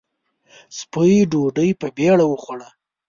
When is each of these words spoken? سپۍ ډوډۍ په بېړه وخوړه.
سپۍ 0.77 1.15
ډوډۍ 1.31 1.69
په 1.79 1.87
بېړه 1.97 2.25
وخوړه. 2.27 2.69